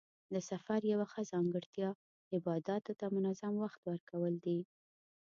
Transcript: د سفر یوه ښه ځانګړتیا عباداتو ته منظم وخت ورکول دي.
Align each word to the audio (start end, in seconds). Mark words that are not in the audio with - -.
د 0.33 0.35
سفر 0.49 0.79
یوه 0.93 1.05
ښه 1.11 1.21
ځانګړتیا 1.31 1.89
عباداتو 2.35 2.91
ته 2.99 3.05
منظم 3.15 3.53
وخت 3.63 3.79
ورکول 3.89 4.33
دي. 4.45 4.59